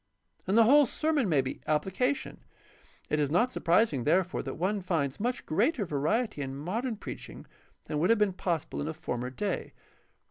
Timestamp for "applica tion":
1.67-2.39